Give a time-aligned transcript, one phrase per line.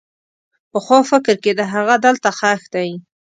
[0.71, 2.89] پخوا فکر کېده هغه دلته ښخ دی.